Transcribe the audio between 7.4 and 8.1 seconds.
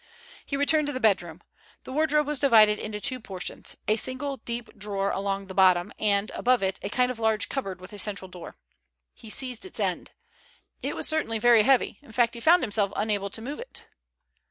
cupboard with a